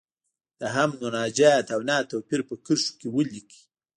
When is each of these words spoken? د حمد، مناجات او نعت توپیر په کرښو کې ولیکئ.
د 0.59 0.61
حمد، 0.75 0.97
مناجات 1.03 1.65
او 1.75 1.79
نعت 1.87 2.05
توپیر 2.11 2.41
په 2.49 2.55
کرښو 2.65 2.91
کې 2.99 3.07
ولیکئ. 3.15 3.61